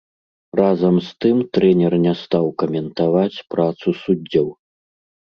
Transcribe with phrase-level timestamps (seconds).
[0.59, 4.47] Разам з тым трэнер не стаў каментаваць працу суддзяў.